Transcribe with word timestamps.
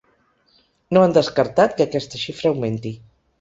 No 0.97 1.03
han 1.07 1.13
descartat 1.17 1.77
que 1.77 1.87
aquesta 1.87 2.23
xifra 2.25 2.53
augmenti. 2.55 2.95